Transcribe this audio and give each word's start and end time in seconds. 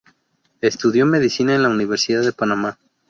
Estudió 0.61 1.05
medicina 1.05 1.53
en 1.53 1.61
la 1.61 1.69
Universidad 1.69 2.23
de 2.23 2.33
Panamá. 2.33 2.79